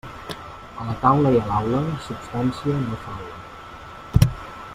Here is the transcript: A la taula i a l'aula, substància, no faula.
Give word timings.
A 0.83 0.85
la 0.87 0.95
taula 1.03 1.33
i 1.35 1.37
a 1.41 1.45
l'aula, 1.51 1.83
substància, 2.07 2.81
no 2.87 2.99
faula. 3.05 4.31